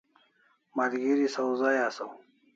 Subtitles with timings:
[0.75, 2.11] Malgeri sawzai asaw